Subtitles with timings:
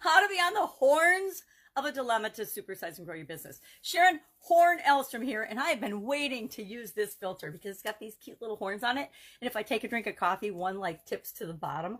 [0.00, 1.42] How to be on the horns
[1.78, 3.60] of a dilemma to supersize and grow your business.
[3.82, 7.82] Sharon Horn Elstrom here, and I have been waiting to use this filter because it's
[7.82, 9.10] got these cute little horns on it.
[9.40, 11.98] And if I take a drink of coffee, one like tips to the bottom.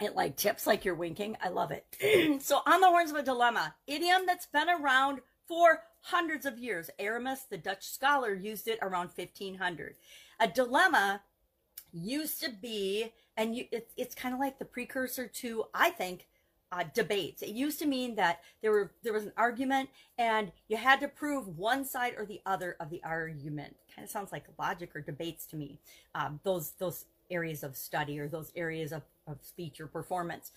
[0.00, 1.36] It like tips like you're winking.
[1.42, 2.42] I love it.
[2.42, 6.90] so on the horns of a dilemma, idiom that's been around for hundreds of years.
[6.98, 9.96] Erasmus, the Dutch scholar, used it around 1500.
[10.38, 11.22] A dilemma
[11.92, 16.26] used to be, and you, it, it's kind of like the precursor to, I think,
[16.70, 17.42] uh, debates.
[17.42, 21.08] It used to mean that there were there was an argument and you had to
[21.08, 23.76] prove one side or the other of the argument.
[23.94, 25.80] Kind of sounds like logic or debates to me.
[26.14, 30.52] Um, those those areas of study or those areas of, of speech or performance.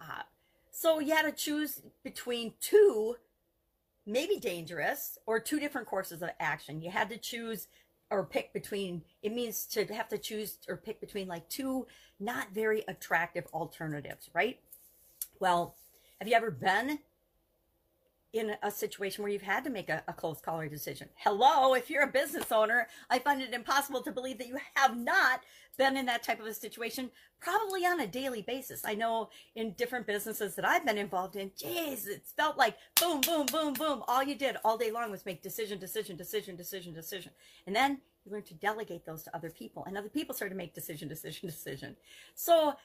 [0.00, 0.22] Uh,
[0.70, 3.16] so you had to choose between two,
[4.04, 6.82] maybe dangerous, or two different courses of action.
[6.82, 7.68] You had to choose
[8.10, 11.86] or pick between it means to have to choose or pick between like two
[12.20, 14.58] not very attractive alternatives right?
[15.40, 15.76] Well
[16.20, 16.98] have you ever been
[18.32, 21.08] in a situation where you've had to make a, a close call or decision?
[21.16, 24.96] Hello if you're a business owner i find it impossible to believe that you have
[24.96, 25.40] not
[25.76, 27.10] been in that type of a situation
[27.40, 28.84] probably on a daily basis.
[28.84, 33.20] I know in different businesses that i've been involved in geez it's felt like boom
[33.20, 34.02] boom boom boom.
[34.08, 37.32] All you did all day long was make decision decision decision decision decision.
[37.66, 40.56] And then you learn to delegate those to other people and other people start to
[40.56, 41.96] make decision decision decision.
[42.34, 42.76] So a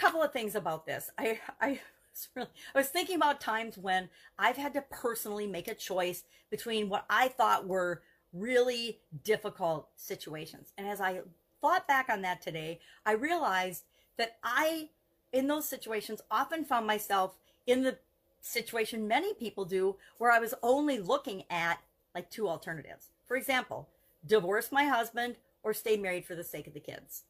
[0.00, 1.10] couple of things about this.
[1.18, 1.80] I i
[2.12, 4.08] was really, I was thinking about times when
[4.38, 8.02] I've had to personally make a choice between what I thought were
[8.32, 10.72] really difficult situations.
[10.78, 11.20] And as I
[11.60, 13.84] thought back on that today, I realized
[14.16, 14.90] that I,
[15.32, 17.98] in those situations, often found myself in the
[18.40, 21.80] situation many people do where I was only looking at
[22.14, 23.10] like two alternatives.
[23.26, 23.88] For example,
[24.26, 27.24] divorce my husband or stay married for the sake of the kids.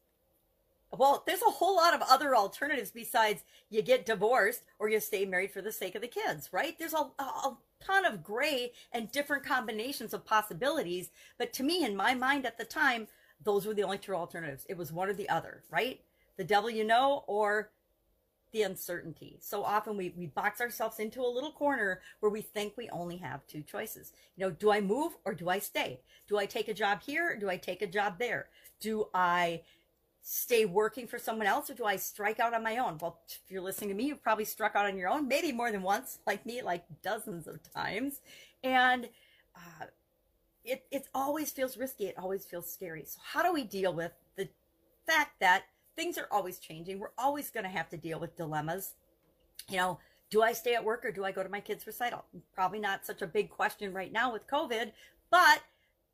[0.93, 5.25] Well, there's a whole lot of other alternatives besides you get divorced or you stay
[5.25, 6.79] married for the sake of the kids, right?
[6.79, 11.11] There's a, a ton of gray and different combinations of possibilities.
[11.39, 13.09] But to me, in my mind at the time,
[13.43, 14.67] those were the only two alternatives.
[14.69, 16.01] It was one or the other, right?
[16.37, 17.71] The devil you know or
[18.53, 19.37] the uncertainty.
[19.41, 23.17] So often we, we box ourselves into a little corner where we think we only
[23.19, 24.13] have two choices.
[24.37, 26.01] You know, do I move or do I stay?
[26.29, 28.49] Do I take a job here or do I take a job there?
[28.81, 29.63] Do I
[30.23, 32.99] stay working for someone else or do I strike out on my own?
[33.01, 35.71] Well, if you're listening to me, you've probably struck out on your own, maybe more
[35.71, 38.21] than once, like me, like dozens of times.
[38.65, 39.09] And
[39.55, 39.87] uh,
[40.76, 42.06] it, it always feels risky.
[42.06, 43.04] It always feels scary.
[43.06, 44.48] So, how do we deal with the
[45.06, 45.64] fact that
[45.97, 46.98] things are always changing?
[46.98, 48.94] We're always going to have to deal with dilemmas.
[49.70, 49.98] You know,
[50.31, 52.25] do I stay at work or do I go to my kids' recital?
[52.54, 54.92] Probably not such a big question right now with COVID,
[55.31, 55.62] but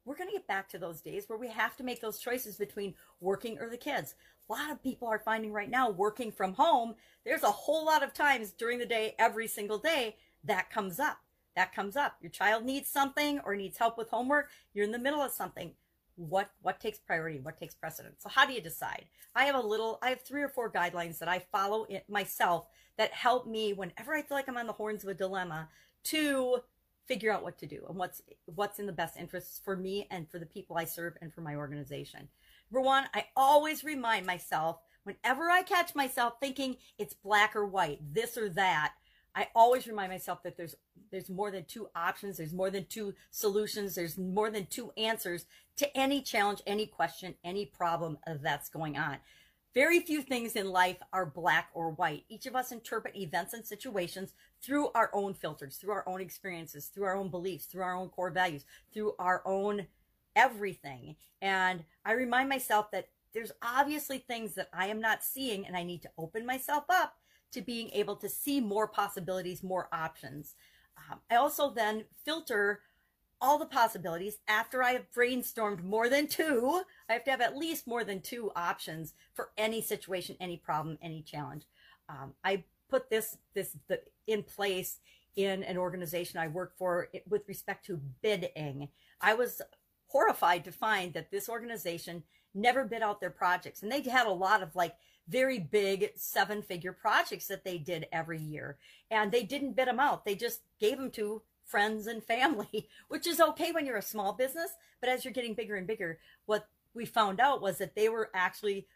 [0.04, 2.56] we're going to get back to those days where we have to make those choices
[2.56, 4.14] between working or the kids.
[4.48, 6.94] A lot of people are finding right now working from home.
[7.24, 11.18] There's a whole lot of times during the day, every single day, that comes up.
[11.56, 12.16] That comes up.
[12.20, 14.50] Your child needs something or needs help with homework.
[14.72, 15.72] You're in the middle of something.
[16.16, 17.40] What what takes priority?
[17.40, 18.22] What takes precedence?
[18.22, 19.06] So how do you decide?
[19.34, 19.98] I have a little.
[20.02, 22.66] I have three or four guidelines that I follow it myself
[22.98, 25.68] that help me whenever I feel like I'm on the horns of a dilemma
[26.04, 26.58] to
[27.06, 30.30] figure out what to do and what's what's in the best interests for me and
[30.30, 32.28] for the people I serve and for my organization.
[32.70, 38.00] Number one, I always remind myself whenever I catch myself thinking it's black or white,
[38.14, 38.94] this or that,
[39.34, 40.76] I always remind myself that there's
[41.12, 45.44] there's more than two options, there's more than two solutions, there's more than two answers
[45.76, 49.18] to any challenge, any question, any problem that's going on.
[49.74, 52.24] Very few things in life are black or white.
[52.28, 56.86] Each of us interpret events and situations through our own filters, through our own experiences,
[56.86, 59.86] through our own beliefs, through our own core values, through our own
[60.36, 61.16] everything.
[61.40, 65.84] And I remind myself that there's obviously things that I am not seeing, and I
[65.84, 67.14] need to open myself up
[67.52, 70.54] to being able to see more possibilities, more options.
[70.96, 72.80] Um, I also then filter
[73.40, 76.82] all the possibilities after I have brainstormed more than two.
[77.10, 80.96] I have to have at least more than two options for any situation, any problem,
[81.02, 81.64] any challenge.
[82.08, 85.00] Um, I put this this the, in place
[85.34, 88.88] in an organization I work for with respect to bidding.
[89.20, 89.60] I was
[90.06, 92.22] horrified to find that this organization
[92.54, 94.94] never bid out their projects, and they had a lot of like
[95.28, 98.76] very big seven figure projects that they did every year,
[99.10, 100.24] and they didn't bid them out.
[100.24, 104.32] They just gave them to friends and family, which is okay when you're a small
[104.32, 104.70] business.
[105.00, 108.30] But as you're getting bigger and bigger, what we found out was that they were
[108.34, 108.86] actually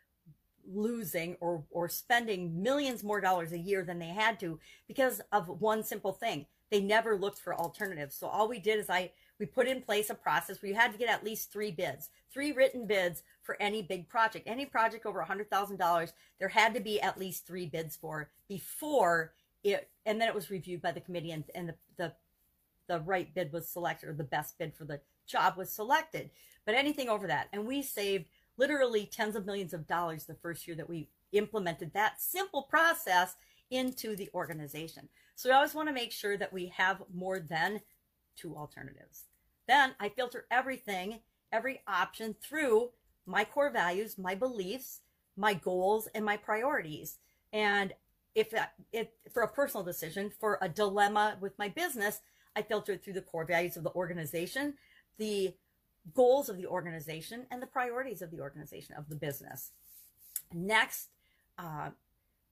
[0.68, 4.58] losing or, or spending millions more dollars a year than they had to
[4.88, 6.46] because of one simple thing.
[6.70, 8.16] They never looked for alternatives.
[8.16, 10.92] So all we did is I we put in place a process where you had
[10.92, 14.46] to get at least three bids, three written bids for any big project.
[14.46, 19.32] Any project over $100,000, there had to be at least three bids for before
[19.64, 22.12] it, and then it was reviewed by the committee and, and the, the,
[22.88, 26.28] the right bid was selected or the best bid for the job was selected.
[26.66, 28.26] But anything over that, and we saved
[28.58, 33.36] literally tens of millions of dollars the first year that we implemented that simple process
[33.70, 35.08] into the organization.
[35.36, 37.80] So we always want to make sure that we have more than
[38.36, 39.24] two alternatives.
[39.66, 41.20] Then I filter everything,
[41.52, 42.90] every option through
[43.26, 45.00] my core values, my beliefs,
[45.36, 47.18] my goals, and my priorities.
[47.52, 47.92] And
[48.34, 52.20] if that, if for a personal decision, for a dilemma with my business,
[52.54, 54.74] I filter it through the core values of the organization,
[55.18, 55.54] the
[56.14, 59.72] goals of the organization, and the priorities of the organization of the business.
[60.52, 61.08] Next,
[61.58, 61.90] uh,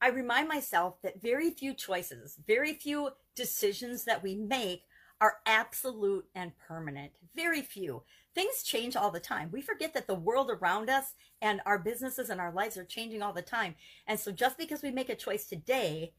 [0.00, 4.82] I remind myself that very few choices, very few decisions that we make
[5.24, 7.12] are absolute and permanent.
[7.34, 8.02] Very few.
[8.34, 9.48] Things change all the time.
[9.50, 13.22] We forget that the world around us and our businesses and our lives are changing
[13.22, 13.74] all the time.
[14.06, 16.12] And so just because we make a choice today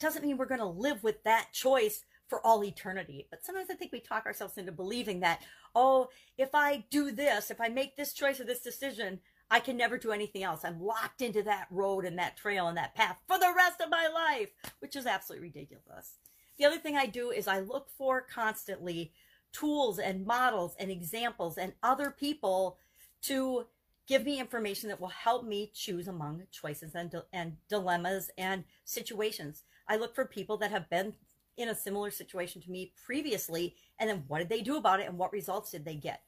[0.00, 3.28] doesn't mean we're going to live with that choice for all eternity.
[3.30, 5.40] But sometimes I think we talk ourselves into believing that,
[5.76, 9.20] oh, if I do this, if I make this choice or this decision,
[9.52, 10.64] I can never do anything else.
[10.64, 13.88] I'm locked into that road and that trail and that path for the rest of
[13.88, 14.48] my life,
[14.80, 16.14] which is absolutely ridiculous.
[16.58, 19.12] The other thing I do is I look for constantly
[19.52, 22.78] tools and models and examples and other people
[23.22, 23.66] to
[24.06, 29.64] give me information that will help me choose among choices and, and dilemmas and situations.
[29.86, 31.14] I look for people that have been
[31.56, 35.08] in a similar situation to me previously and then what did they do about it
[35.08, 36.22] and what results did they get?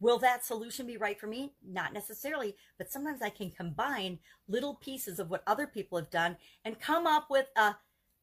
[0.00, 1.52] Will that solution be right for me?
[1.64, 4.18] Not necessarily, but sometimes I can combine
[4.48, 7.76] little pieces of what other people have done and come up with a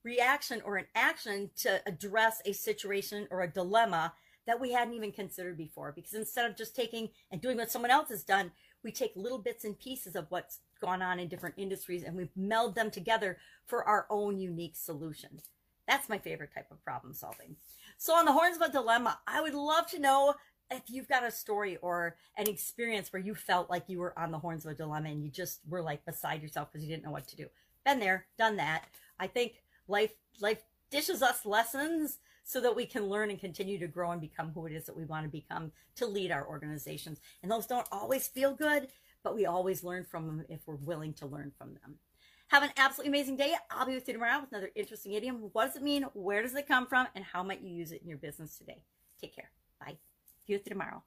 [0.03, 4.13] reaction or an action to address a situation or a dilemma
[4.45, 5.91] that we hadn't even considered before.
[5.91, 8.51] Because instead of just taking and doing what someone else has done,
[8.83, 12.29] we take little bits and pieces of what's gone on in different industries and we
[12.35, 15.39] meld them together for our own unique solution.
[15.87, 17.55] That's my favorite type of problem solving.
[17.97, 20.35] So on the horns of a dilemma, I would love to know
[20.71, 24.31] if you've got a story or an experience where you felt like you were on
[24.31, 27.05] the horns of a dilemma and you just were like beside yourself because you didn't
[27.05, 27.47] know what to do.
[27.85, 28.85] Been there, done that.
[29.19, 33.87] I think life life dishes us lessons so that we can learn and continue to
[33.87, 37.19] grow and become who it is that we want to become to lead our organizations.
[37.41, 38.89] And those don't always feel good,
[39.23, 41.95] but we always learn from them if we're willing to learn from them.
[42.49, 43.55] Have an absolutely amazing day.
[43.71, 45.49] I'll be with you tomorrow with another interesting idiom.
[45.53, 46.03] What does it mean?
[46.13, 47.07] Where does it come from?
[47.15, 48.83] And how might you use it in your business today?
[49.19, 49.49] Take care.
[49.79, 49.97] Bye.
[50.45, 51.01] See you tomorrow.